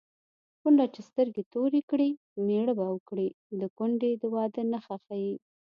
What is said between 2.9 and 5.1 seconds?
وکړي د کونډې د واده نښه